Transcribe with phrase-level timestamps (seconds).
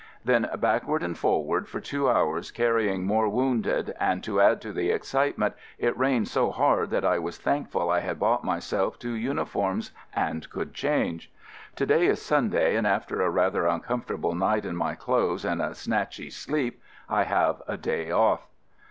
[0.25, 4.89] Then backward and forward for two hours carrying more wounded, and to add to the
[4.89, 9.45] excitement it rained so hard that I was thankful I had bought myself two uni
[9.45, 11.31] forms and could change.
[11.75, 15.61] To day is Sun day, and after a rather uncomfortable night in my clothes and
[15.61, 18.47] a snatchy sleep, I have a day off.